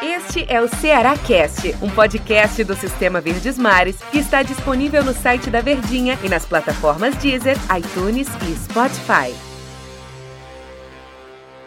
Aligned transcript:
Este 0.00 0.46
é 0.48 0.60
o 0.60 0.68
Ceará 0.68 1.18
Cast, 1.18 1.74
um 1.82 1.90
podcast 1.90 2.62
do 2.62 2.76
Sistema 2.76 3.20
Verdes 3.20 3.58
Mares 3.58 4.00
que 4.12 4.18
está 4.18 4.44
disponível 4.44 5.02
no 5.02 5.12
site 5.12 5.50
da 5.50 5.60
Verdinha 5.60 6.16
e 6.22 6.28
nas 6.28 6.46
plataformas 6.46 7.16
Deezer, 7.16 7.56
iTunes 7.76 8.28
e 8.28 8.54
Spotify. 8.54 9.34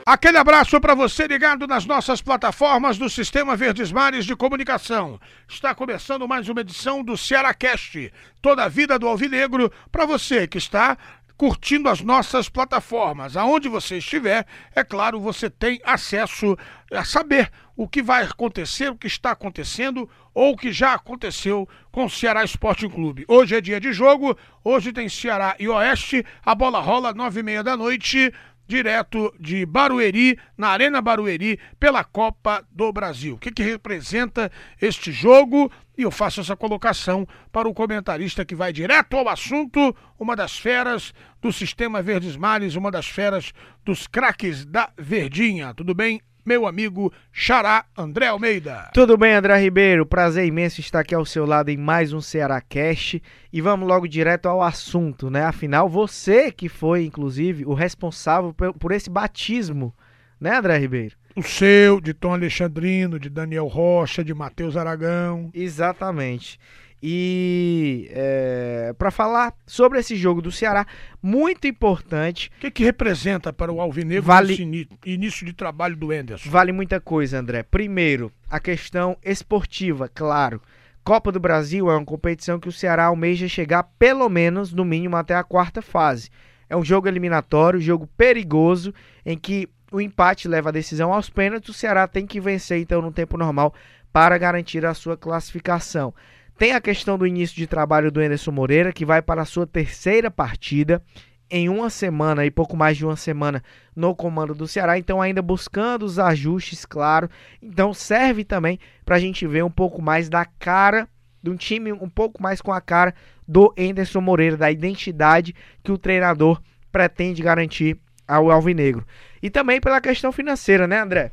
Aquele 0.05 0.37
abraço 0.37 0.79
para 0.79 0.95
você 0.95 1.27
ligado 1.27 1.67
nas 1.67 1.85
nossas 1.85 2.21
plataformas 2.21 2.97
do 2.97 3.09
Sistema 3.09 3.57
Verdes 3.57 3.91
Mares 3.91 4.23
de 4.23 4.33
Comunicação. 4.33 5.19
Está 5.49 5.75
começando 5.75 6.25
mais 6.25 6.47
uma 6.47 6.61
edição 6.61 7.03
do 7.03 7.17
Ceará 7.17 7.53
Cast, 7.53 8.13
toda 8.41 8.63
a 8.63 8.69
vida 8.69 8.97
do 8.97 9.07
Alvinegro, 9.07 9.69
para 9.91 10.05
você 10.05 10.47
que 10.47 10.59
está 10.59 10.97
curtindo 11.37 11.89
as 11.89 12.01
nossas 12.01 12.49
plataformas. 12.49 13.35
Aonde 13.35 13.67
você 13.67 13.97
estiver, 13.97 14.45
é 14.75 14.83
claro, 14.83 15.19
você 15.19 15.49
tem 15.49 15.79
acesso 15.83 16.57
a 16.91 17.03
saber 17.03 17.51
o 17.75 17.87
que 17.87 18.01
vai 18.01 18.23
acontecer, 18.23 18.89
o 18.89 18.97
que 18.97 19.07
está 19.07 19.31
acontecendo 19.31 20.09
ou 20.33 20.53
o 20.53 20.57
que 20.57 20.71
já 20.71 20.93
aconteceu 20.93 21.67
com 21.91 22.05
o 22.05 22.09
Ceará 22.09 22.43
Esporte 22.43 22.87
Clube. 22.87 23.25
Hoje 23.27 23.55
é 23.55 23.61
dia 23.61 23.79
de 23.79 23.91
jogo, 23.91 24.37
hoje 24.63 24.93
tem 24.93 25.09
Ceará 25.09 25.55
e 25.59 25.67
Oeste, 25.67 26.25
a 26.43 26.55
bola 26.55 26.79
rola 26.79 27.13
nove 27.13 27.41
e 27.41 27.43
meia 27.43 27.63
da 27.63 27.75
noite 27.75 28.31
direto 28.67 29.33
de 29.39 29.65
Barueri, 29.65 30.39
na 30.57 30.69
Arena 30.69 31.01
Barueri, 31.01 31.59
pela 31.79 32.03
Copa 32.03 32.65
do 32.71 32.91
Brasil. 32.91 33.35
O 33.35 33.37
que, 33.37 33.51
que 33.51 33.63
representa 33.63 34.51
este 34.81 35.11
jogo? 35.11 35.71
E 35.97 36.01
eu 36.03 36.11
faço 36.11 36.41
essa 36.41 36.55
colocação 36.55 37.27
para 37.51 37.67
o 37.67 37.73
comentarista 37.73 38.43
que 38.43 38.55
vai 38.55 38.73
direto 38.73 39.15
ao 39.15 39.29
assunto, 39.29 39.95
uma 40.19 40.35
das 40.35 40.57
feras 40.57 41.13
do 41.41 41.51
Sistema 41.51 42.01
Verdes 42.01 42.35
Mares, 42.35 42.75
uma 42.75 42.91
das 42.91 43.07
feras 43.07 43.53
dos 43.83 44.07
craques 44.07 44.65
da 44.65 44.89
Verdinha. 44.97 45.73
Tudo 45.73 45.93
bem, 45.93 46.21
meu 46.45 46.67
amigo 46.67 47.11
Xará 47.31 47.85
André 47.97 48.27
Almeida. 48.27 48.91
Tudo 48.93 49.17
bem, 49.17 49.33
André 49.33 49.57
Ribeiro? 49.57 50.05
Prazer 50.05 50.45
imenso 50.45 50.79
estar 50.79 50.99
aqui 50.99 51.15
ao 51.15 51.25
seu 51.25 51.45
lado 51.45 51.69
em 51.69 51.77
mais 51.77 52.13
um 52.13 52.21
Ceará 52.21 52.61
Cast. 52.61 53.21
E 53.51 53.61
vamos 53.61 53.87
logo 53.87 54.07
direto 54.07 54.47
ao 54.47 54.61
assunto, 54.61 55.29
né? 55.29 55.43
Afinal, 55.45 55.89
você 55.89 56.51
que 56.51 56.69
foi, 56.69 57.05
inclusive, 57.05 57.65
o 57.65 57.73
responsável 57.73 58.53
por 58.53 58.91
esse 58.91 59.09
batismo, 59.09 59.95
né, 60.39 60.57
André 60.57 60.77
Ribeiro? 60.77 61.15
O 61.35 61.43
seu, 61.43 61.99
de 61.99 62.13
Tom 62.13 62.33
Alexandrino, 62.33 63.19
de 63.19 63.29
Daniel 63.29 63.67
Rocha, 63.67 64.23
de 64.23 64.33
Matheus 64.33 64.77
Aragão. 64.77 65.49
Exatamente. 65.53 66.57
E 67.03 68.07
é, 68.11 68.95
para 68.97 69.11
falar 69.11 69.53
sobre 69.67 69.99
esse 69.99 70.15
jogo 70.15 70.41
do 70.41 70.51
Ceará, 70.51 70.87
muito 71.21 71.67
importante. 71.67 72.49
O 72.57 72.61
que, 72.61 72.71
que 72.71 72.83
representa 72.85 73.51
para 73.51 73.71
o 73.71 73.81
Alvinegro 73.81 74.23
vale, 74.23 74.53
esse 74.53 74.87
início 75.05 75.45
de 75.45 75.51
trabalho 75.51 75.97
do 75.97 76.13
Enderson? 76.13 76.49
Vale 76.49 76.71
muita 76.71 77.01
coisa, 77.01 77.37
André. 77.37 77.63
Primeiro, 77.63 78.31
a 78.49 78.59
questão 78.59 79.17
esportiva, 79.21 80.07
claro. 80.07 80.61
Copa 81.03 81.31
do 81.31 81.39
Brasil 81.39 81.91
é 81.91 81.95
uma 81.95 82.05
competição 82.05 82.59
que 82.59 82.69
o 82.69 82.71
Ceará 82.71 83.05
almeja 83.05 83.47
chegar 83.47 83.83
pelo 83.99 84.27
menos, 84.29 84.73
no 84.73 84.85
mínimo, 84.85 85.17
até 85.17 85.35
a 85.35 85.43
quarta 85.43 85.81
fase. 85.81 86.29
É 86.67 86.75
um 86.75 86.83
jogo 86.83 87.07
eliminatório, 87.07 87.79
jogo 87.79 88.07
perigoso, 88.17 88.91
em 89.23 89.37
que 89.37 89.69
o 89.91 90.01
empate 90.01 90.47
leva 90.47 90.69
a 90.69 90.71
decisão 90.71 91.13
aos 91.13 91.29
pênaltis. 91.29 91.69
O 91.69 91.73
Ceará 91.73 92.07
tem 92.07 92.25
que 92.25 92.39
vencer, 92.39 92.79
então, 92.79 93.01
no 93.01 93.11
tempo 93.11 93.37
normal, 93.37 93.73
para 94.11 94.37
garantir 94.37 94.85
a 94.85 94.93
sua 94.93 95.17
classificação. 95.17 96.13
Tem 96.57 96.71
a 96.71 96.81
questão 96.81 97.17
do 97.17 97.27
início 97.27 97.55
de 97.55 97.67
trabalho 97.67 98.11
do 98.11 98.19
Anderson 98.19 98.51
Moreira, 98.51 98.93
que 98.93 99.05
vai 99.05 99.21
para 99.21 99.41
a 99.41 99.45
sua 99.45 99.67
terceira 99.67 100.31
partida 100.31 101.01
em 101.49 101.69
uma 101.69 101.89
semana 101.89 102.45
e 102.45 102.51
pouco 102.51 102.75
mais 102.75 102.97
de 102.97 103.05
uma 103.05 103.15
semana 103.15 103.63
no 103.95 104.15
comando 104.15 104.55
do 104.55 104.67
Ceará, 104.67 104.97
então 104.97 105.21
ainda 105.21 105.41
buscando 105.41 106.03
os 106.03 106.17
ajustes, 106.17 106.85
claro. 106.85 107.29
Então 107.61 107.93
serve 107.93 108.43
também 108.43 108.79
para 109.05 109.17
a 109.17 109.19
gente 109.19 109.45
ver 109.45 109.63
um 109.63 109.69
pouco 109.69 110.01
mais 110.01 110.29
da 110.29 110.45
cara 110.45 111.07
de 111.43 111.51
um 111.51 111.55
time, 111.55 111.91
um 111.91 112.09
pouco 112.09 112.41
mais 112.41 112.61
com 112.61 112.73
a 112.73 112.81
cara 112.81 113.13
do 113.47 113.73
Anderson 113.77 114.21
Moreira, 114.21 114.57
da 114.57 114.71
identidade 114.71 115.53
que 115.83 115.91
o 115.91 115.97
treinador 115.97 116.59
pretende 116.91 117.43
garantir 117.43 117.99
ao 118.27 118.51
Alvinegro. 118.51 119.05
E 119.41 119.49
também 119.49 119.79
pela 119.79 120.01
questão 120.01 120.31
financeira, 120.31 120.87
né, 120.87 120.99
André? 120.99 121.31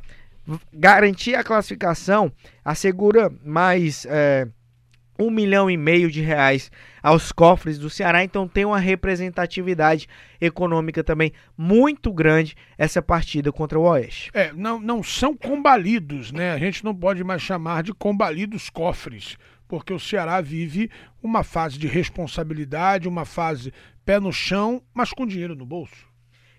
Garantir 0.73 1.35
a 1.35 1.43
classificação 1.43 2.31
assegura 2.63 3.31
mais. 3.43 4.05
É, 4.09 4.47
um 5.17 5.29
milhão 5.29 5.69
e 5.69 5.77
meio 5.77 6.09
de 6.09 6.21
reais 6.21 6.71
aos 7.01 7.31
cofres 7.31 7.77
do 7.77 7.89
Ceará, 7.89 8.23
então 8.23 8.47
tem 8.47 8.65
uma 8.65 8.79
representatividade 8.79 10.07
econômica 10.39 11.03
também 11.03 11.31
muito 11.57 12.11
grande 12.11 12.55
essa 12.77 13.01
partida 13.01 13.51
contra 13.51 13.79
o 13.79 13.83
Oeste. 13.83 14.31
É, 14.33 14.51
não, 14.53 14.79
não 14.79 15.03
são 15.03 15.35
combalidos, 15.35 16.31
né? 16.31 16.51
A 16.51 16.57
gente 16.57 16.83
não 16.83 16.95
pode 16.95 17.23
mais 17.23 17.41
chamar 17.41 17.83
de 17.83 17.93
combalidos 17.93 18.69
cofres, 18.69 19.37
porque 19.67 19.93
o 19.93 19.99
Ceará 19.99 20.41
vive 20.41 20.89
uma 21.21 21.43
fase 21.43 21.77
de 21.77 21.87
responsabilidade, 21.87 23.07
uma 23.07 23.25
fase 23.25 23.73
pé 24.05 24.19
no 24.19 24.31
chão, 24.31 24.81
mas 24.93 25.11
com 25.11 25.25
dinheiro 25.25 25.55
no 25.55 25.65
bolso. 25.65 26.12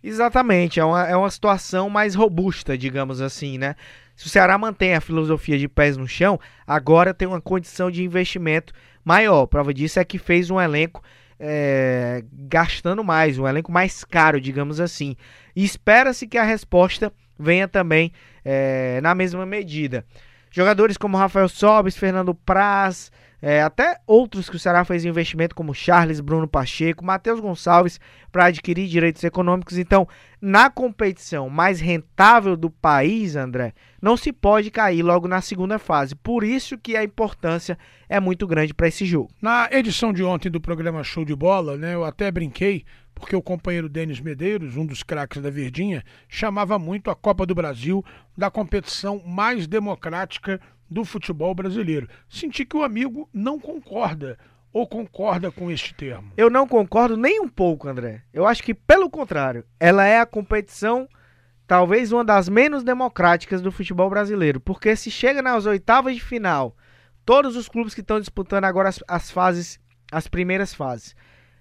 Exatamente, 0.07 0.79
é 0.79 0.85
uma, 0.85 1.07
é 1.07 1.17
uma 1.17 1.31
situação 1.31 1.89
mais 1.89 2.15
robusta, 2.15 2.77
digamos 2.77 3.23
assim, 3.23 3.57
né? 3.57 3.75
Se 4.15 4.27
o 4.27 4.29
Ceará 4.29 4.59
mantém 4.59 4.95
a 4.95 5.01
filosofia 5.01 5.59
de 5.59 5.67
pés 5.67 5.97
no 5.97 6.07
chão, 6.07 6.39
agora 6.67 7.15
tem 7.15 7.27
uma 7.27 7.41
condição 7.41 7.91
de 7.91 8.05
investimento 8.05 8.75
maior. 9.03 9.47
Prova 9.47 9.73
disso 9.73 9.99
é 9.99 10.05
que 10.05 10.19
fez 10.19 10.51
um 10.51 10.61
elenco 10.61 11.03
é, 11.41 12.23
gastando 12.31 13.03
mais, 13.03 13.39
um 13.39 13.49
elenco 13.49 13.73
mais 13.73 14.05
caro, 14.05 14.39
digamos 14.39 14.79
assim. 14.79 15.17
E 15.57 15.65
espera-se 15.65 16.27
que 16.27 16.37
a 16.37 16.45
resposta 16.45 17.11
venha 17.39 17.67
também 17.67 18.13
é, 18.45 19.01
na 19.01 19.15
mesma 19.15 19.47
medida. 19.47 20.05
Jogadores 20.51 20.99
como 20.99 21.17
Rafael 21.17 21.49
Sobes, 21.49 21.97
Fernando 21.97 22.35
Praz, 22.35 23.11
é, 23.41 23.63
até 23.63 23.99
outros 24.07 24.49
que 24.49 24.57
o 24.57 24.59
Ceará 24.59 24.85
fez 24.85 25.05
investimento, 25.05 25.55
como 25.55 25.75
Charles, 25.75 26.21
Bruno 26.21 26.49
Pacheco, 26.49 27.05
Matheus 27.05 27.41
Gonçalves, 27.41 28.01
para 28.33 28.47
adquirir 28.47 28.89
direitos 28.89 29.23
econômicos. 29.23 29.77
Então, 29.79 30.09
na 30.41 30.71
competição 30.71 31.49
mais 31.49 31.81
rentável 31.81 32.57
do 32.57 32.71
país, 32.71 33.37
André, 33.37 33.73
não 34.01 34.17
se 34.17 34.33
pode 34.33 34.71
cair 34.71 35.03
logo 35.03 35.29
na 35.29 35.41
segunda 35.41 35.79
fase. 35.79 36.15
Por 36.15 36.43
isso 36.43 36.79
que 36.79 36.97
a 36.97 37.05
importância 37.05 37.79
é 38.09 38.19
muito 38.19 38.47
grande 38.47 38.75
para 38.75 38.89
esse 38.89 39.05
jogo. 39.07 39.31
Na 39.41 39.69
edição 39.71 40.13
de 40.13 40.23
ontem 40.23 40.51
do 40.51 40.61
programa 40.61 41.05
Show 41.05 41.25
de 41.25 41.35
Bola, 41.35 41.77
né, 41.77 41.95
eu 41.95 42.05
até 42.05 42.31
brinquei, 42.31 42.85
porque 43.15 43.37
o 43.37 43.43
companheiro 43.43 43.89
Denis 43.89 44.21
Medeiros, 44.21 44.77
um 44.77 44.85
dos 44.85 45.03
craques 45.03 45.41
da 45.41 45.51
Verdinha, 45.51 46.03
chamava 46.29 46.79
muito 46.79 47.11
a 47.11 47.15
Copa 47.15 47.47
do 47.47 47.55
Brasil 47.55 48.05
da 48.37 48.51
competição 48.51 49.23
mais 49.25 49.67
democrática 49.67 50.61
do 50.91 51.05
futebol 51.05 51.55
brasileiro. 51.55 52.09
Senti 52.29 52.65
que 52.65 52.77
o 52.77 52.83
amigo 52.83 53.29
não 53.33 53.59
concorda 53.59 54.39
ou 54.73 54.87
concorda 54.87 55.51
com 55.53 55.71
este 55.71 55.95
termo? 55.95 56.33
Eu 56.37 56.51
não 56.51 56.67
concordo 56.67 57.17
nem 57.17 57.41
um 57.41 57.49
pouco, 57.49 57.89
André. 57.89 58.23
Eu 58.33 58.47
acho 58.47 58.63
que, 58.63 58.75
pelo 58.75 59.09
contrário, 59.09 59.65
ela 59.79 60.05
é 60.05 60.21
a 60.21 60.27
competição 60.27 61.09
talvez 61.67 62.13
uma 62.13 62.25
das 62.25 62.49
menos 62.49 62.83
democráticas 62.83 63.63
do 63.63 63.73
futebol 63.73 64.11
brasileiro. 64.11 64.61
Porque 64.61 64.95
se 64.97 65.11
chega 65.11 65.41
nas 65.41 65.67
oitavas 65.67 66.15
de 66.15 66.23
final, 66.23 66.77
todos 67.25 67.57
os 67.57 67.69
clubes 67.69 67.95
que 67.95 68.01
estão 68.01 68.21
disputando 68.21 68.65
agora 68.65 68.89
as, 68.89 69.03
as 69.09 69.31
fases, 69.31 69.81
as 70.11 70.29
primeiras 70.29 70.75
fases. 70.75 71.15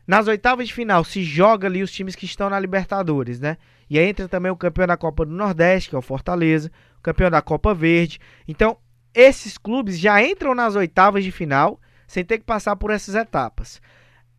Nas 0.06 0.28
oitavas 0.28 0.68
de 0.68 0.74
final 0.74 1.04
se 1.04 1.24
joga 1.24 1.68
ali 1.68 1.82
os 1.82 1.92
times 1.92 2.16
que 2.16 2.26
estão 2.26 2.50
na 2.50 2.60
Libertadores, 2.60 3.40
né? 3.40 3.58
E 3.90 3.98
aí 3.98 4.08
entra 4.08 4.28
também 4.28 4.52
o 4.52 4.58
campeão 4.58 4.88
da 4.88 4.98
Copa 4.98 5.26
do 5.26 5.32
Nordeste, 5.32 5.90
que 5.90 5.96
é 5.96 6.00
o 6.00 6.02
Fortaleza, 6.02 6.72
o 6.98 7.02
campeão 7.02 7.30
da 7.30 7.42
Copa 7.42 7.74
Verde. 7.74 8.20
Então, 8.48 8.78
esses 9.14 9.58
clubes 9.58 10.00
já 10.00 10.24
entram 10.24 10.56
nas 10.56 10.76
oitavas 10.76 11.24
de 11.24 11.32
final 11.32 11.80
sem 12.08 12.24
ter 12.24 12.38
que 12.38 12.46
passar 12.46 12.76
por 12.76 12.92
essas 12.92 13.16
etapas. 13.16 13.82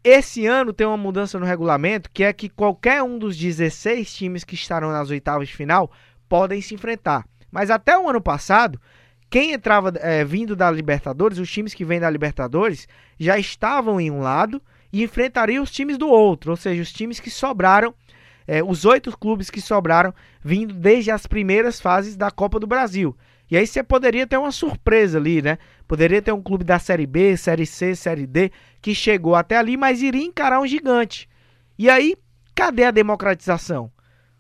Esse 0.02 0.46
ano 0.46 0.72
tem 0.72 0.86
uma 0.86 0.96
mudança 0.96 1.38
no 1.38 1.46
regulamento 1.46 2.10
que 2.12 2.24
é 2.24 2.32
que 2.32 2.48
qualquer 2.48 3.02
um 3.02 3.18
dos 3.18 3.36
16 3.36 4.12
times 4.14 4.44
que 4.44 4.54
estarão 4.54 4.92
nas 4.92 5.10
oitavas 5.10 5.48
de 5.48 5.56
final 5.56 5.90
podem 6.28 6.60
se 6.60 6.74
enfrentar. 6.74 7.24
Mas 7.50 7.70
até 7.70 7.98
o 7.98 8.08
ano 8.08 8.20
passado, 8.20 8.80
quem 9.30 9.52
entrava 9.52 9.92
é, 9.96 10.24
vindo 10.24 10.54
da 10.54 10.70
Libertadores, 10.70 11.38
os 11.38 11.50
times 11.50 11.72
que 11.72 11.84
vêm 11.84 12.00
da 12.00 12.10
Libertadores, 12.10 12.86
já 13.18 13.38
estavam 13.38 14.00
em 14.00 14.10
um 14.10 14.20
lado 14.20 14.60
e 14.92 15.02
enfrentariam 15.02 15.62
os 15.62 15.70
times 15.70 15.96
do 15.96 16.08
outro, 16.08 16.50
ou 16.50 16.56
seja, 16.56 16.82
os 16.82 16.92
times 16.92 17.18
que 17.18 17.30
sobraram, 17.30 17.94
é, 18.46 18.62
os 18.62 18.84
oito 18.84 19.16
clubes 19.18 19.50
que 19.50 19.60
sobraram 19.60 20.14
vindo 20.42 20.74
desde 20.74 21.10
as 21.10 21.26
primeiras 21.26 21.80
fases 21.80 22.16
da 22.16 22.30
Copa 22.30 22.60
do 22.60 22.66
Brasil. 22.66 23.16
E 23.50 23.56
aí 23.56 23.66
você 23.66 23.82
poderia 23.82 24.26
ter 24.26 24.36
uma 24.36 24.52
surpresa 24.52 25.18
ali, 25.18 25.42
né? 25.42 25.58
Poderia 25.86 26.22
ter 26.22 26.32
um 26.32 26.42
clube 26.42 26.64
da 26.64 26.78
Série 26.78 27.06
B, 27.06 27.36
Série 27.36 27.66
C, 27.66 27.94
Série 27.94 28.26
D, 28.26 28.50
que 28.80 28.94
chegou 28.94 29.34
até 29.34 29.56
ali, 29.56 29.76
mas 29.76 30.02
iria 30.02 30.24
encarar 30.24 30.60
um 30.60 30.66
gigante. 30.66 31.28
E 31.78 31.90
aí, 31.90 32.16
cadê 32.54 32.84
a 32.84 32.90
democratização? 32.90 33.90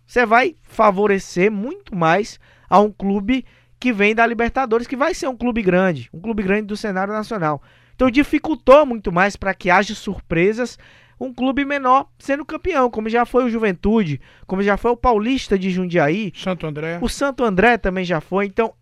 Você 0.06 0.24
vai 0.24 0.56
favorecer 0.62 1.50
muito 1.50 1.94
mais 1.94 2.38
a 2.68 2.80
um 2.80 2.90
clube 2.90 3.44
que 3.78 3.92
vem 3.92 4.14
da 4.14 4.26
Libertadores, 4.26 4.86
que 4.86 4.96
vai 4.96 5.12
ser 5.14 5.28
um 5.28 5.36
clube 5.36 5.62
grande, 5.62 6.08
um 6.12 6.20
clube 6.20 6.42
grande 6.42 6.66
do 6.66 6.76
cenário 6.76 7.12
nacional. 7.12 7.62
Então 7.94 8.10
dificultou 8.10 8.84
muito 8.84 9.12
mais 9.12 9.36
para 9.36 9.54
que 9.54 9.70
haja 9.70 9.94
surpresas, 9.94 10.78
um 11.20 11.32
clube 11.32 11.64
menor 11.64 12.08
sendo 12.18 12.44
campeão, 12.44 12.90
como 12.90 13.08
já 13.08 13.24
foi 13.24 13.44
o 13.44 13.50
Juventude, 13.50 14.20
como 14.46 14.62
já 14.62 14.76
foi 14.76 14.90
o 14.90 14.96
Paulista 14.96 15.58
de 15.58 15.70
Jundiaí. 15.70 16.32
Santo 16.34 16.66
André. 16.66 16.98
O 17.00 17.08
Santo 17.08 17.44
André 17.44 17.78
também 17.78 18.04
já 18.04 18.20
foi. 18.20 18.46
Então, 18.46 18.74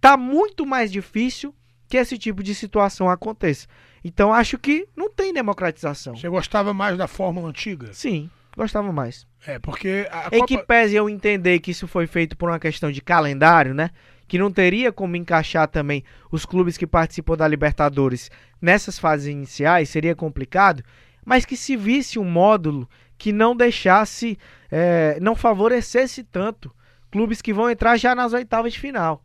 tá 0.00 0.16
muito 0.16 0.64
mais 0.64 0.90
difícil 0.90 1.54
que 1.88 1.96
esse 1.96 2.16
tipo 2.16 2.42
de 2.42 2.54
situação 2.54 3.10
aconteça. 3.10 3.66
Então, 4.02 4.32
acho 4.32 4.56
que 4.56 4.88
não 4.96 5.10
tem 5.10 5.32
democratização. 5.32 6.16
Você 6.16 6.28
gostava 6.28 6.72
mais 6.72 6.96
da 6.96 7.06
fórmula 7.06 7.48
antiga? 7.48 7.92
Sim, 7.92 8.30
gostava 8.56 8.92
mais. 8.92 9.26
É, 9.46 9.58
porque 9.58 10.08
a 10.10 10.28
em 10.28 10.40
Copa... 10.40 10.46
que 10.46 10.58
pese 10.58 10.94
eu 10.94 11.08
entender 11.08 11.58
que 11.60 11.72
isso 11.72 11.86
foi 11.86 12.06
feito 12.06 12.36
por 12.36 12.48
uma 12.48 12.58
questão 12.58 12.90
de 12.90 13.00
calendário, 13.00 13.74
né? 13.74 13.90
Que 14.26 14.38
não 14.38 14.50
teria 14.50 14.92
como 14.92 15.16
encaixar 15.16 15.66
também 15.68 16.04
os 16.30 16.46
clubes 16.46 16.78
que 16.78 16.86
participam 16.86 17.36
da 17.36 17.48
Libertadores 17.48 18.30
nessas 18.60 18.98
fases 18.98 19.26
iniciais, 19.26 19.88
seria 19.88 20.14
complicado, 20.14 20.82
mas 21.24 21.44
que 21.44 21.56
se 21.56 21.76
visse 21.76 22.18
um 22.18 22.24
módulo 22.24 22.88
que 23.18 23.32
não 23.32 23.56
deixasse, 23.56 24.38
é, 24.70 25.18
não 25.20 25.34
favorecesse 25.34 26.22
tanto 26.22 26.72
clubes 27.10 27.42
que 27.42 27.52
vão 27.52 27.68
entrar 27.68 27.96
já 27.96 28.14
nas 28.14 28.32
oitavas 28.32 28.72
de 28.72 28.78
final. 28.78 29.24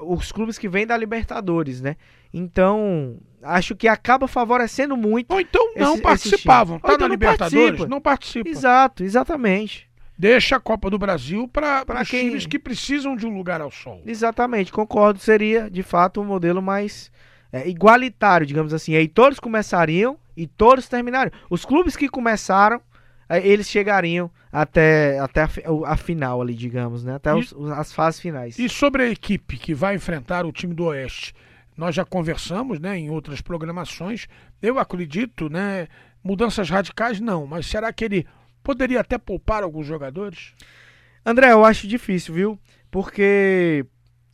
Os 0.00 0.32
clubes 0.32 0.58
que 0.58 0.68
vêm 0.68 0.86
da 0.86 0.96
Libertadores, 0.96 1.80
né? 1.80 1.96
Então, 2.32 3.16
acho 3.42 3.74
que 3.76 3.86
acaba 3.88 4.26
favorecendo 4.28 4.96
muito. 4.96 5.30
Ou 5.32 5.40
então 5.40 5.72
não 5.76 5.94
esse- 5.94 6.02
participavam. 6.02 6.76
esse. 6.76 6.82
Tá 6.82 6.88
então 6.88 6.98
na 6.98 7.08
não 7.08 7.12
Libertadores? 7.14 7.52
participa. 7.66 7.88
Não 7.88 8.00
participa. 8.00 8.48
Exato, 8.48 9.04
exatamente. 9.04 9.88
Deixa 10.18 10.56
a 10.56 10.60
Copa 10.60 10.88
do 10.90 10.98
Brasil 10.98 11.46
para 11.46 11.84
os 12.02 12.08
quem- 12.10 12.28
times 12.28 12.46
que 12.46 12.58
precisam 12.58 13.14
de 13.16 13.26
um 13.26 13.36
lugar 13.36 13.60
ao 13.60 13.70
sol. 13.70 14.02
Exatamente, 14.06 14.72
concordo. 14.72 15.18
Seria, 15.20 15.70
de 15.70 15.82
fato, 15.82 16.20
um 16.20 16.24
modelo 16.24 16.60
mais 16.62 17.10
é, 17.52 17.68
igualitário, 17.68 18.46
digamos 18.46 18.74
assim. 18.74 18.92
E 18.92 18.96
aí 18.96 19.06
todos 19.08 19.38
começariam 19.38 20.18
e 20.36 20.46
todos 20.46 20.88
terminariam. 20.88 21.32
Os 21.48 21.64
clubes 21.64 21.96
que 21.96 22.08
começaram, 22.08 22.80
eles 23.28 23.68
chegariam 23.68 24.30
até, 24.52 25.18
até 25.18 25.42
a, 25.42 25.48
a 25.86 25.96
final 25.96 26.40
ali, 26.40 26.54
digamos, 26.54 27.02
né? 27.04 27.14
Até 27.16 27.34
os- 27.34 27.52
os- 27.52 27.70
as 27.70 27.92
fases 27.92 28.20
finais. 28.20 28.58
E 28.58 28.68
sobre 28.68 29.02
a 29.02 29.08
equipe 29.08 29.56
que 29.58 29.74
vai 29.74 29.94
enfrentar 29.96 30.46
o 30.46 30.52
time 30.52 30.72
do 30.74 30.84
Oeste, 30.84 31.34
nós 31.76 31.94
já 31.94 32.04
conversamos, 32.04 32.78
né, 32.80 32.96
em 32.98 33.10
outras 33.10 33.40
programações. 33.40 34.26
Eu 34.62 34.78
acredito, 34.78 35.48
né, 35.50 35.88
mudanças 36.24 36.70
radicais 36.70 37.20
não, 37.20 37.46
mas 37.46 37.66
será 37.66 37.92
que 37.92 38.04
ele 38.04 38.26
poderia 38.62 39.00
até 39.00 39.18
poupar 39.18 39.62
alguns 39.62 39.86
jogadores? 39.86 40.54
André, 41.24 41.52
eu 41.52 41.64
acho 41.64 41.86
difícil, 41.86 42.32
viu? 42.34 42.58
Porque 42.90 43.84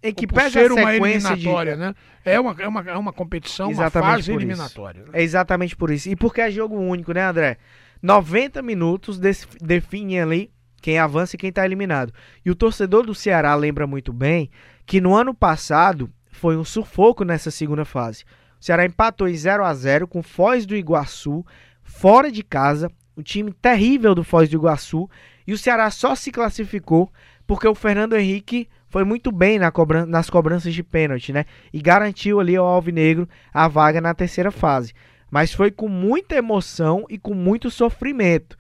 em 0.03 0.13
que 0.13 0.27
pese 0.27 0.51
ser 0.53 0.71
a 0.71 0.75
uma 0.75 0.93
sequência 0.93 1.29
de... 1.31 1.33
eliminatória, 1.47 1.77
né? 1.77 1.95
É 2.25 2.39
uma, 2.39 2.55
é 2.59 2.69
uma, 2.69 2.81
é 2.91 2.97
uma 2.97 3.13
competição, 3.13 3.67
uma 3.67 3.73
Exatamente 3.73 4.11
fase 4.11 4.33
por 4.33 4.41
isso. 4.43 4.51
eliminatória. 4.51 5.03
né? 5.05 5.09
É 5.15 5.23
exatamente 5.23 5.75
por 5.77 5.91
isso. 5.91 6.09
E 6.09 6.15
porque 6.17 6.41
é 6.41 6.51
jogo 6.51 6.77
único, 6.77 7.13
né, 7.13 7.23
André? 7.25 7.57
90 8.03 8.61
minutos 8.63 9.19
definem 9.61 10.21
ali 10.21 10.51
quem 10.81 10.99
avança 10.99 11.37
e 11.37 11.39
quem 11.39 11.53
tá 11.53 11.65
eliminado. 11.65 12.13
E 12.45 12.51
o 12.51 12.55
torcedor 12.55 13.07
do 13.07 13.15
Ceará 13.15 13.55
lembra 13.55 13.87
muito 13.87 14.13
bem 14.13 14.51
que 14.85 15.01
no 15.01 15.15
ano 15.15 15.33
passado 15.33 16.11
foi 16.33 16.57
um 16.57 16.65
sufoco 16.65 17.25
nessa 17.25 17.51
segunda 17.51 17.85
fase. 17.85 18.25
O 18.61 18.65
Ceará 18.65 18.85
empatou 18.85 19.29
em 19.29 19.37
0 19.37 19.65
a 19.65 19.73
0 19.73 20.09
com 20.09 20.23
Foz 20.23 20.67
do 20.67 20.75
Iguaçu, 20.75 21.45
fora 21.83 22.33
de 22.33 22.43
casa, 22.43 22.91
um 23.17 23.23
time 23.23 23.53
terrível 23.53 24.15
do 24.15 24.25
Foz 24.25 24.49
do 24.49 24.57
Iguaçu, 24.57 25.09
e 25.47 25.53
o 25.53 25.59
Ceará 25.59 25.91
só 25.91 26.15
se 26.15 26.33
classificou 26.33 27.13
porque 27.47 27.69
o 27.69 27.75
Fernando 27.75 28.17
Henrique 28.17 28.69
foi 28.89 29.05
muito 29.05 29.31
bem 29.33 29.59
na 29.59 29.71
cobran- 29.71 30.07
nas 30.07 30.29
cobranças 30.31 30.75
de 30.75 30.83
pênalti, 30.83 31.33
né? 31.33 31.45
E 31.73 31.81
garantiu 31.81 32.41
ali 32.41 32.57
ao 32.57 32.67
Alvinegro 32.67 33.29
a 33.53 33.67
vaga 33.69 34.01
na 34.01 34.15
terceira 34.15 34.51
fase. 34.51 34.93
Mas 35.33 35.51
foi 35.51 35.71
com 35.71 35.89
muita 35.89 36.35
emoção 36.35 37.07
e 37.09 37.17
com 37.17 37.33
muito 37.33 37.71
sofrimento. 37.71 38.55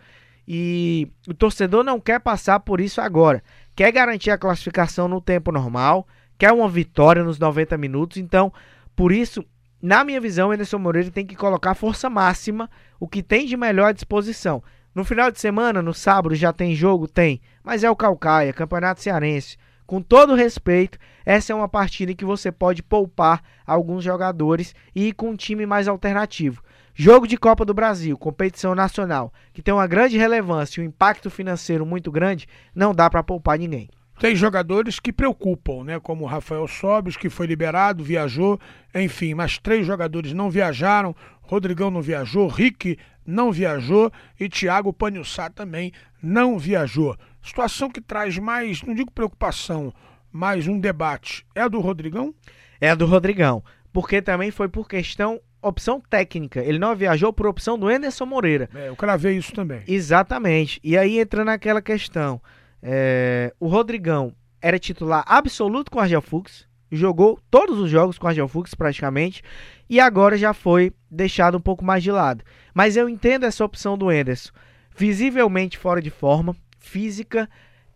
E 0.48 1.06
o 1.28 1.34
torcedor 1.34 1.84
não 1.84 2.00
quer 2.00 2.18
passar 2.18 2.60
por 2.60 2.80
isso 2.80 2.98
agora. 2.98 3.44
Quer 3.76 3.92
garantir 3.92 4.30
a 4.30 4.38
classificação 4.38 5.06
no 5.06 5.20
tempo 5.20 5.52
normal, 5.52 6.08
quer 6.38 6.50
uma 6.50 6.70
vitória 6.70 7.22
nos 7.22 7.38
90 7.38 7.76
minutos. 7.76 8.16
Então, 8.16 8.50
por 8.96 9.12
isso, 9.12 9.44
na 9.82 10.02
minha 10.02 10.18
visão, 10.18 10.48
o 10.48 10.52
Anderson 10.52 10.78
Moreira 10.78 11.10
tem 11.10 11.26
que 11.26 11.36
colocar 11.36 11.74
força 11.74 12.08
máxima, 12.08 12.70
o 12.98 13.06
que 13.06 13.22
tem 13.22 13.44
de 13.44 13.54
melhor 13.54 13.88
à 13.88 13.92
disposição. 13.92 14.62
No 14.94 15.04
final 15.04 15.30
de 15.30 15.38
semana, 15.38 15.82
no 15.82 15.92
sábado, 15.92 16.34
já 16.34 16.54
tem 16.54 16.74
jogo? 16.74 17.06
Tem. 17.06 17.38
Mas 17.62 17.84
é 17.84 17.90
o 17.90 17.96
Calcaia, 17.96 18.50
Campeonato 18.54 19.02
Cearense. 19.02 19.58
Com 19.92 20.00
todo 20.00 20.34
respeito, 20.34 20.98
essa 21.22 21.52
é 21.52 21.54
uma 21.54 21.68
partida 21.68 22.12
em 22.12 22.16
que 22.16 22.24
você 22.24 22.50
pode 22.50 22.82
poupar 22.82 23.42
alguns 23.66 24.02
jogadores 24.02 24.74
e 24.94 25.08
ir 25.08 25.12
com 25.12 25.28
um 25.28 25.36
time 25.36 25.66
mais 25.66 25.86
alternativo. 25.86 26.62
Jogo 26.94 27.26
de 27.26 27.36
Copa 27.36 27.62
do 27.62 27.74
Brasil, 27.74 28.16
competição 28.16 28.74
nacional, 28.74 29.30
que 29.52 29.60
tem 29.60 29.74
uma 29.74 29.86
grande 29.86 30.16
relevância 30.16 30.80
e 30.80 30.82
um 30.82 30.86
impacto 30.86 31.28
financeiro 31.28 31.84
muito 31.84 32.10
grande, 32.10 32.48
não 32.74 32.94
dá 32.94 33.10
para 33.10 33.22
poupar 33.22 33.58
ninguém. 33.58 33.90
Tem 34.18 34.34
jogadores 34.34 34.98
que 34.98 35.12
preocupam, 35.12 35.84
né? 35.84 36.00
Como 36.00 36.24
o 36.24 36.26
Rafael 36.26 36.66
Sobis, 36.66 37.14
que 37.14 37.28
foi 37.28 37.46
liberado, 37.46 38.02
viajou, 38.02 38.58
enfim, 38.94 39.34
mas 39.34 39.58
três 39.58 39.86
jogadores 39.86 40.32
não 40.32 40.48
viajaram. 40.48 41.14
Rodrigão 41.42 41.90
não 41.90 42.00
viajou, 42.00 42.48
Rick 42.48 42.96
não 43.26 43.52
viajou 43.52 44.10
e 44.40 44.48
Thiago 44.48 44.90
Panhussá 44.90 45.50
também 45.50 45.92
não 46.22 46.58
viajou. 46.58 47.14
Situação 47.42 47.90
que 47.90 48.00
traz 48.00 48.38
mais, 48.38 48.82
não 48.82 48.94
digo 48.94 49.10
preocupação, 49.10 49.92
mas 50.30 50.66
um 50.66 50.78
debate. 50.78 51.44
É 51.54 51.62
a 51.62 51.68
do 51.68 51.80
Rodrigão? 51.80 52.34
É 52.80 52.90
a 52.90 52.94
do 52.94 53.06
Rodrigão, 53.06 53.62
porque 53.92 54.22
também 54.22 54.50
foi 54.50 54.68
por 54.68 54.88
questão 54.88 55.40
opção 55.62 56.00
técnica. 56.00 56.60
Ele 56.60 56.78
não 56.78 56.94
viajou 56.94 57.32
por 57.32 57.46
opção 57.46 57.78
do 57.78 57.86
Anderson 57.86 58.26
Moreira. 58.26 58.68
É, 58.74 58.88
eu 58.88 58.96
cravei 58.96 59.36
isso 59.36 59.52
também. 59.52 59.82
Exatamente. 59.86 60.80
E 60.82 60.98
aí 60.98 61.18
entra 61.18 61.44
naquela 61.44 61.80
questão. 61.80 62.40
é, 62.82 63.54
o 63.60 63.68
Rodrigão 63.68 64.34
era 64.60 64.78
titular 64.78 65.24
absoluto 65.26 65.90
com 65.90 65.98
o 65.98 66.00
Argel 66.00 66.22
Fux, 66.22 66.66
jogou 66.90 67.38
todos 67.50 67.78
os 67.78 67.90
jogos 67.90 68.18
com 68.18 68.26
o 68.26 68.28
Argel 68.28 68.48
Fux 68.48 68.74
praticamente, 68.74 69.42
e 69.88 70.00
agora 70.00 70.36
já 70.36 70.52
foi 70.52 70.92
deixado 71.10 71.56
um 71.56 71.60
pouco 71.60 71.84
mais 71.84 72.02
de 72.02 72.10
lado. 72.10 72.44
Mas 72.74 72.96
eu 72.96 73.08
entendo 73.08 73.44
essa 73.44 73.64
opção 73.64 73.96
do 73.96 74.10
Enderson. 74.10 74.52
Visivelmente 74.96 75.78
fora 75.78 76.02
de 76.02 76.10
forma, 76.10 76.54
física, 76.82 77.48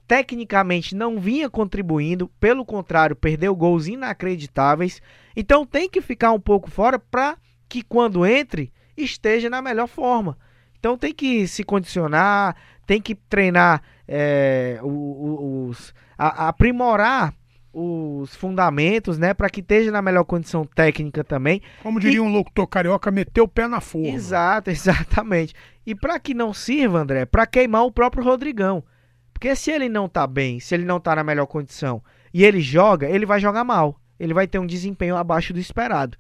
tecnicamente 0.07 0.95
não 0.95 1.19
vinha 1.19 1.51
contribuindo, 1.51 2.29
pelo 2.41 2.65
contrário, 2.65 3.17
perdeu 3.17 3.55
gols 3.55 3.87
inacreditáveis. 3.89 5.03
Então 5.35 5.67
tem 5.67 5.89
que 5.91 6.01
ficar 6.01 6.33
um 6.33 6.41
pouco 6.41 6.71
fora 6.71 6.99
para 6.99 7.37
que 7.69 7.83
quando 7.83 8.25
entre 8.25 8.73
esteja 8.97 9.51
na 9.51 9.61
melhor 9.61 9.89
forma. 9.89 10.39
Então 10.79 10.97
tem 10.97 11.13
que 11.13 11.47
se 11.49 11.65
condicionar, 11.65 12.57
tem 12.87 13.01
que 13.01 13.15
treinar, 13.15 13.83
é, 14.07 14.79
o- 14.83 14.87
o- 14.89 15.67
os, 15.69 15.93
a- 16.17 16.49
aprimorar 16.49 17.35
os 17.79 18.35
fundamentos, 18.35 19.19
né, 19.19 19.35
para 19.35 19.51
que 19.51 19.61
esteja 19.61 19.91
na 19.91 20.01
melhor 20.01 20.25
condição 20.25 20.65
técnica 20.65 21.23
também. 21.23 21.61
Como 21.83 22.01
diria 22.01 22.23
um 22.23 22.33
locutor 22.33 22.67
carioca, 22.67 23.11
meteu 23.11 23.45
o 23.45 23.49
pé 23.49 23.69
na 23.69 23.83
forma. 23.83 24.09
Exato, 24.09 24.71
exatamente. 24.73 25.55
E 25.85 25.95
para 25.95 26.19
que 26.19 26.33
não 26.33 26.55
sirva, 26.55 27.01
André, 27.01 27.27
para 27.27 27.47
queimar 27.47 27.85
o 27.85 27.93
próprio 27.93 28.25
Rodrigão. 28.25 28.83
Porque 29.31 29.55
se 29.55 29.71
ele 29.71 29.91
não 29.91 30.09
tá 30.09 30.27
bem, 30.27 30.59
se 30.59 30.75
ele 30.75 30.87
não 30.87 30.99
tá 30.99 31.15
na 31.15 31.23
melhor 31.23 31.45
condição 31.45 32.03
e 32.33 32.43
ele 32.47 32.63
joga, 32.63 33.11
ele 33.11 33.27
vai 33.27 33.39
jogar 33.39 33.63
mal. 33.63 34.01
Ele 34.19 34.33
vai 34.33 34.47
ter 34.47 34.59
um 34.59 34.67
desempenho 34.67 35.15
abaixo 35.15 35.53
do 35.53 35.61
esperado. 35.61 36.17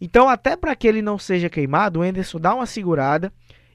Então, 0.00 0.26
até 0.26 0.56
para 0.56 0.74
que 0.74 0.88
ele 0.88 1.02
não 1.02 1.18
seja 1.18 1.50
queimado, 1.50 2.00
o 2.00 2.04
Enderson 2.04 2.40
dá 2.40 2.54
uma 2.54 2.64
segurada, 2.64 3.30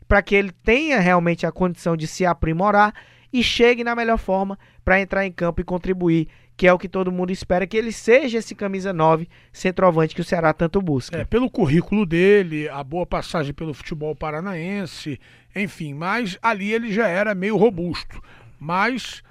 para 0.08 0.24
que 0.24 0.34
ele 0.34 0.52
tenha 0.52 1.00
realmente 1.00 1.46
a 1.46 1.52
condição 1.52 1.96
de 1.96 2.08
se 2.08 2.26
aprimorar 2.26 2.92
e 3.32 3.44
chegue 3.44 3.84
na 3.84 3.96
melhor 3.96 4.18
forma 4.18 4.58
para 4.84 5.00
entrar 5.00 5.28
em 5.28 5.32
campo 5.32 5.62
e 5.62 5.64
contribuir, 5.64 6.28
que 6.60 6.68
é 6.68 6.74
o 6.74 6.78
que 6.78 6.90
todo 6.90 7.10
mundo 7.10 7.32
espera 7.32 7.66
que 7.66 7.78
ele 7.78 7.90
seja 7.90 8.38
esse 8.38 8.54
camisa 8.54 8.92
9 8.92 9.30
centroavante 9.50 10.14
que 10.14 10.20
o 10.20 10.26
Ceará 10.26 10.52
tanto 10.52 10.82
busca. 10.82 11.20
É, 11.20 11.24
pelo 11.24 11.50
currículo 11.50 12.06
dele, 12.06 12.68
a 12.68 12.84
boa 12.84 13.06
passagem 13.06 13.54
pelo 13.54 13.74
futebol 13.74 14.14
paranaense, 14.14 15.18
enfim, 15.56 15.94
mas 15.94 16.38
ali 16.42 16.74
ele 16.74 16.92
já 16.92 17.08
era 17.08 17.34
meio 17.34 17.56
robusto. 17.56 18.22
Mas 18.60 19.24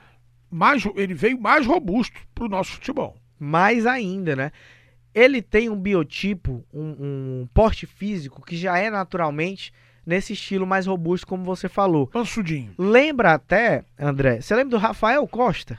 mais, 0.50 0.82
ele 0.96 1.12
veio 1.12 1.38
mais 1.38 1.66
robusto 1.66 2.18
para 2.34 2.46
o 2.46 2.48
nosso 2.48 2.72
futebol. 2.72 3.14
Mais 3.38 3.84
ainda, 3.84 4.34
né? 4.34 4.50
Ele 5.14 5.42
tem 5.42 5.68
um 5.68 5.78
biotipo, 5.78 6.64
um, 6.72 7.42
um 7.42 7.48
porte 7.52 7.84
físico 7.84 8.40
que 8.40 8.56
já 8.56 8.78
é 8.78 8.88
naturalmente 8.88 9.70
nesse 10.06 10.32
estilo 10.32 10.66
mais 10.66 10.86
robusto, 10.86 11.26
como 11.26 11.44
você 11.44 11.68
falou. 11.68 12.06
Pansudinho, 12.06 12.72
Lembra 12.78 13.34
até, 13.34 13.84
André, 13.98 14.40
você 14.40 14.56
lembra 14.56 14.70
do 14.70 14.82
Rafael 14.82 15.28
Costa? 15.28 15.78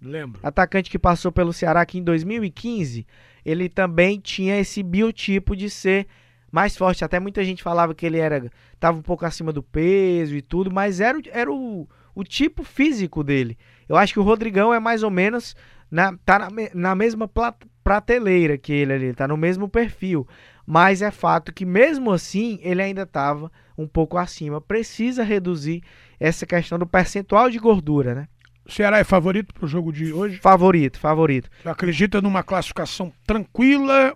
Lembro. 0.00 0.40
atacante 0.42 0.90
que 0.90 0.98
passou 0.98 1.32
pelo 1.32 1.52
Ceará 1.52 1.80
aqui 1.80 1.98
em 1.98 2.02
2015, 2.02 3.06
ele 3.44 3.68
também 3.68 4.20
tinha 4.20 4.58
esse 4.58 4.82
biotipo 4.82 5.56
de 5.56 5.68
ser 5.70 6.06
mais 6.50 6.76
forte. 6.76 7.04
Até 7.04 7.20
muita 7.20 7.44
gente 7.44 7.62
falava 7.62 7.94
que 7.94 8.06
ele 8.06 8.18
era 8.18 8.50
tava 8.78 8.98
um 8.98 9.02
pouco 9.02 9.24
acima 9.24 9.52
do 9.52 9.62
peso 9.62 10.36
e 10.36 10.42
tudo, 10.42 10.70
mas 10.70 11.00
era, 11.00 11.18
era 11.30 11.52
o, 11.52 11.88
o 12.14 12.24
tipo 12.24 12.64
físico 12.64 13.22
dele. 13.22 13.56
Eu 13.88 13.96
acho 13.96 14.12
que 14.12 14.20
o 14.20 14.24
Rodrigão 14.24 14.72
é 14.72 14.80
mais 14.80 15.02
ou 15.02 15.10
menos 15.10 15.54
na, 15.90 16.16
tá 16.24 16.38
na, 16.38 16.48
na 16.74 16.94
mesma 16.94 17.30
prateleira 17.82 18.58
que 18.58 18.72
ele 18.72 18.92
ali, 18.92 19.14
tá 19.14 19.26
no 19.26 19.36
mesmo 19.36 19.68
perfil. 19.68 20.26
Mas 20.66 21.00
é 21.00 21.10
fato 21.10 21.52
que 21.52 21.64
mesmo 21.64 22.12
assim 22.12 22.58
ele 22.60 22.82
ainda 22.82 23.02
estava 23.02 23.50
um 23.76 23.86
pouco 23.86 24.18
acima. 24.18 24.60
Precisa 24.60 25.22
reduzir 25.22 25.82
essa 26.20 26.44
questão 26.44 26.78
do 26.78 26.86
percentual 26.86 27.48
de 27.48 27.58
gordura, 27.58 28.14
né? 28.14 28.28
Ceará 28.68 28.98
é 28.98 29.04
favorito 29.04 29.54
para 29.54 29.64
o 29.64 29.68
jogo 29.68 29.92
de 29.92 30.12
hoje? 30.12 30.38
Favorito, 30.38 30.98
favorito. 30.98 31.50
Você 31.62 31.68
acredita 31.68 32.20
numa 32.20 32.42
classificação 32.42 33.12
tranquila 33.26 34.14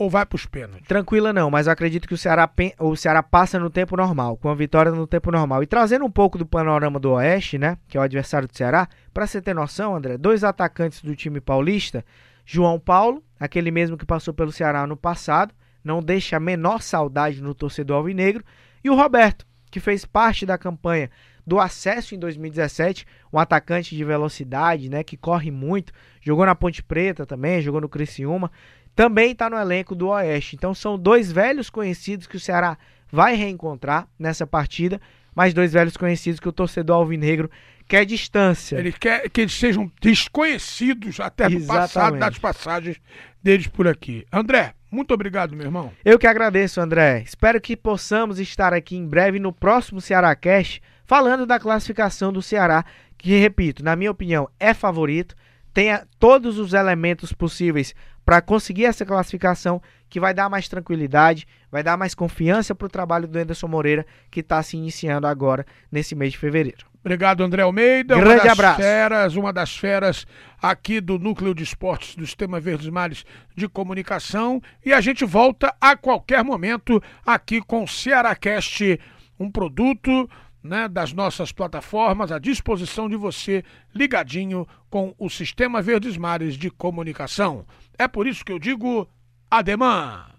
ou 0.00 0.08
vai 0.08 0.24
para 0.24 0.36
os 0.36 0.46
pênaltis? 0.46 0.88
Tranquila 0.88 1.30
não, 1.30 1.50
mas 1.50 1.66
eu 1.66 1.72
acredito 1.74 2.08
que 2.08 2.14
o 2.14 2.18
Ceará, 2.18 2.50
o 2.78 2.96
Ceará 2.96 3.22
passa 3.22 3.58
no 3.58 3.68
tempo 3.68 3.94
normal, 3.98 4.38
com 4.38 4.48
a 4.48 4.54
vitória 4.54 4.90
no 4.90 5.06
tempo 5.06 5.30
normal. 5.30 5.62
E 5.62 5.66
trazendo 5.66 6.06
um 6.06 6.10
pouco 6.10 6.38
do 6.38 6.46
panorama 6.46 6.98
do 6.98 7.10
Oeste, 7.12 7.58
né, 7.58 7.76
que 7.86 7.98
é 7.98 8.00
o 8.00 8.02
adversário 8.02 8.48
do 8.48 8.56
Ceará, 8.56 8.88
para 9.12 9.26
você 9.26 9.42
ter 9.42 9.54
noção, 9.54 9.94
André, 9.94 10.16
dois 10.16 10.42
atacantes 10.42 11.02
do 11.02 11.14
time 11.14 11.38
paulista, 11.38 12.02
João 12.46 12.80
Paulo, 12.80 13.22
aquele 13.38 13.70
mesmo 13.70 13.98
que 13.98 14.06
passou 14.06 14.32
pelo 14.32 14.50
Ceará 14.50 14.86
no 14.86 14.96
passado, 14.96 15.54
não 15.84 16.02
deixa 16.02 16.38
a 16.38 16.40
menor 16.40 16.80
saudade 16.80 17.42
no 17.42 17.54
torcedor 17.54 17.98
alvinegro, 17.98 18.42
e 18.82 18.88
o 18.88 18.94
Roberto, 18.94 19.46
que 19.70 19.80
fez 19.80 20.06
parte 20.06 20.46
da 20.46 20.56
campanha 20.56 21.10
do 21.50 21.58
acesso 21.58 22.14
em 22.14 22.18
2017, 22.20 23.04
um 23.32 23.36
atacante 23.36 23.96
de 23.96 24.04
velocidade, 24.04 24.88
né, 24.88 25.02
que 25.02 25.16
corre 25.16 25.50
muito, 25.50 25.92
jogou 26.20 26.46
na 26.46 26.54
Ponte 26.54 26.80
Preta 26.80 27.26
também, 27.26 27.60
jogou 27.60 27.80
no 27.80 27.88
Criciúma, 27.88 28.52
também 28.94 29.32
está 29.32 29.50
no 29.50 29.56
elenco 29.56 29.96
do 29.96 30.10
Oeste. 30.10 30.54
Então 30.54 30.72
são 30.72 30.96
dois 30.96 31.32
velhos 31.32 31.68
conhecidos 31.68 32.28
que 32.28 32.36
o 32.36 32.40
Ceará 32.40 32.78
vai 33.10 33.34
reencontrar 33.34 34.06
nessa 34.16 34.46
partida, 34.46 35.00
mas 35.34 35.52
dois 35.52 35.72
velhos 35.72 35.96
conhecidos 35.96 36.38
que 36.38 36.48
o 36.48 36.52
torcedor 36.52 36.98
alvinegro 36.98 37.50
quer 37.88 38.04
distância. 38.04 38.76
Ele 38.76 38.92
quer 38.92 39.28
que 39.28 39.40
eles 39.40 39.54
sejam 39.54 39.90
desconhecidos 40.00 41.18
até 41.18 41.48
do 41.48 41.66
passado, 41.66 42.16
das 42.16 42.38
passagens 42.38 43.00
deles 43.42 43.66
por 43.66 43.88
aqui. 43.88 44.24
André, 44.32 44.72
muito 44.88 45.12
obrigado, 45.12 45.56
meu 45.56 45.66
irmão. 45.66 45.90
Eu 46.04 46.16
que 46.16 46.28
agradeço, 46.28 46.80
André. 46.80 47.24
Espero 47.26 47.60
que 47.60 47.76
possamos 47.76 48.38
estar 48.38 48.72
aqui 48.72 48.96
em 48.96 49.04
breve 49.04 49.40
no 49.40 49.52
próximo 49.52 50.00
Ceará 50.00 50.32
Cast 50.36 50.80
falando 51.10 51.44
da 51.44 51.58
classificação 51.58 52.32
do 52.32 52.40
Ceará, 52.40 52.84
que, 53.18 53.36
repito, 53.36 53.82
na 53.82 53.96
minha 53.96 54.12
opinião, 54.12 54.48
é 54.60 54.72
favorito, 54.72 55.34
tem 55.74 55.90
todos 56.20 56.56
os 56.56 56.72
elementos 56.72 57.32
possíveis 57.32 57.96
para 58.24 58.40
conseguir 58.40 58.84
essa 58.84 59.04
classificação, 59.04 59.82
que 60.08 60.20
vai 60.20 60.32
dar 60.32 60.48
mais 60.48 60.68
tranquilidade, 60.68 61.48
vai 61.68 61.82
dar 61.82 61.96
mais 61.96 62.14
confiança 62.14 62.76
para 62.76 62.86
o 62.86 62.88
trabalho 62.88 63.26
do 63.26 63.36
Anderson 63.36 63.66
Moreira, 63.66 64.06
que 64.30 64.38
está 64.38 64.62
se 64.62 64.76
iniciando 64.76 65.26
agora 65.26 65.66
nesse 65.90 66.14
mês 66.14 66.30
de 66.30 66.38
fevereiro. 66.38 66.86
Obrigado, 67.00 67.42
André 67.42 67.62
Almeida. 67.62 68.14
Grande 68.14 68.34
uma 68.34 68.42
das 68.44 68.52
abraço. 68.52 68.80
Feras, 68.80 69.34
uma 69.34 69.52
das 69.52 69.76
feras 69.76 70.26
aqui 70.62 71.00
do 71.00 71.18
Núcleo 71.18 71.56
de 71.56 71.64
Esportes 71.64 72.14
do 72.14 72.24
Sistema 72.24 72.60
Verdes 72.60 72.88
Mares 72.88 73.24
de 73.56 73.68
Comunicação. 73.68 74.62
E 74.86 74.92
a 74.92 75.00
gente 75.00 75.24
volta 75.24 75.74
a 75.80 75.96
qualquer 75.96 76.44
momento 76.44 77.02
aqui 77.26 77.60
com 77.60 77.82
o 77.82 77.88
Cearacast, 77.88 79.00
um 79.40 79.50
produto 79.50 80.30
né, 80.62 80.88
das 80.88 81.12
nossas 81.12 81.52
plataformas 81.52 82.30
à 82.30 82.38
disposição 82.38 83.08
de 83.08 83.16
você, 83.16 83.64
ligadinho 83.94 84.66
com 84.88 85.14
o 85.18 85.28
Sistema 85.28 85.80
Verdes 85.80 86.16
Mares 86.16 86.54
de 86.54 86.70
Comunicação. 86.70 87.66
É 87.98 88.06
por 88.06 88.26
isso 88.26 88.44
que 88.44 88.52
eu 88.52 88.58
digo 88.58 89.08
ademã. 89.50 90.29